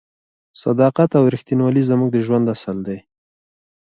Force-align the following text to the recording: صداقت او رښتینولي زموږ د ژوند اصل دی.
صداقت 0.63 1.09
او 1.19 1.23
رښتینولي 1.35 1.83
زموږ 1.89 2.09
د 2.13 2.17
ژوند 2.25 2.45
اصل 2.55 2.77
دی. 2.87 2.99